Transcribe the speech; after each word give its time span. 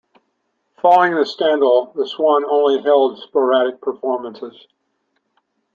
Following 0.81 1.13
the 1.13 1.27
scandal, 1.27 1.93
the 1.95 2.07
Swan 2.07 2.43
only 2.45 2.81
held 2.81 3.19
sporadic 3.19 3.79
performances. 3.81 4.65